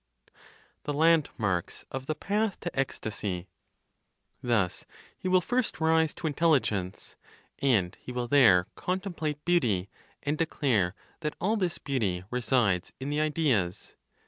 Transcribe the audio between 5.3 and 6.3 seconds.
first rise to